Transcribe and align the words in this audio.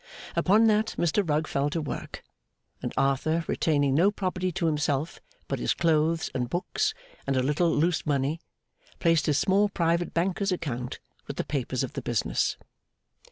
Upon 0.35 0.65
that, 0.65 0.95
Mr 0.97 1.21
Rugg 1.29 1.45
fell 1.45 1.69
to 1.69 1.79
work; 1.79 2.23
and 2.81 2.91
Arthur, 2.97 3.45
retaining 3.47 3.93
no 3.93 4.09
property 4.09 4.51
to 4.53 4.65
himself 4.65 5.21
but 5.47 5.59
his 5.59 5.75
clothes 5.75 6.31
and 6.33 6.49
books, 6.49 6.95
and 7.27 7.37
a 7.37 7.43
little 7.43 7.69
loose 7.69 8.03
money, 8.03 8.39
placed 8.97 9.27
his 9.27 9.37
small 9.37 9.69
private 9.69 10.11
banker's 10.11 10.51
account 10.51 10.99
with 11.27 11.37
the 11.37 11.43
papers 11.45 11.83
of 11.83 11.93
the 11.93 12.01
business. 12.01 12.57